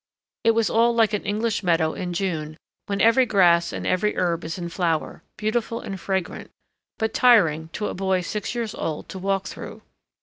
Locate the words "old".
8.73-9.07